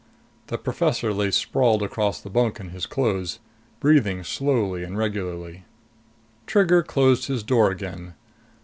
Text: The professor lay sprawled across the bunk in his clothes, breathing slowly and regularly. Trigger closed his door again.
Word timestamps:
The 0.47 0.57
professor 0.57 1.13
lay 1.13 1.29
sprawled 1.29 1.83
across 1.83 2.19
the 2.19 2.31
bunk 2.31 2.59
in 2.59 2.69
his 2.69 2.87
clothes, 2.87 3.37
breathing 3.79 4.23
slowly 4.23 4.83
and 4.83 4.97
regularly. 4.97 5.63
Trigger 6.47 6.81
closed 6.81 7.27
his 7.27 7.43
door 7.43 7.69
again. 7.69 8.15